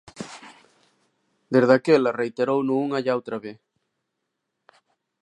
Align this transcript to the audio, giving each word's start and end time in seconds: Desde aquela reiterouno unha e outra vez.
Desde 1.53 1.73
aquela 1.75 2.15
reiterouno 2.21 2.73
unha 2.85 2.99
e 3.05 3.07
outra 3.17 3.37
vez. 3.45 3.59